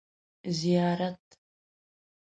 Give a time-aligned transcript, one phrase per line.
[0.47, 1.23] ـ زیارت.